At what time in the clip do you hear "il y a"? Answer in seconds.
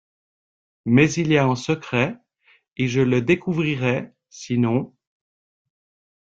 1.13-1.45